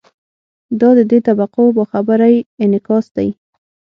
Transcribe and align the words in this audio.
دا 0.79 0.89
د 0.97 0.99
دې 1.11 1.19
طبقو 1.27 1.63
باخبرۍ 1.77 2.35
انعکاس 2.63 3.05
دی. 3.15 3.29